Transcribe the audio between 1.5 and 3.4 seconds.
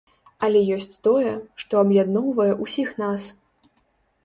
што аб'ядноўвае ўсіх нас.